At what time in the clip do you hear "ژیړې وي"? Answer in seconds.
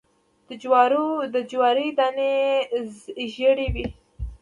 3.33-3.87